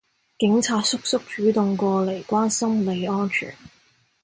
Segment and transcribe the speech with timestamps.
[0.39, 3.55] 警察叔叔主動過嚟關心你安全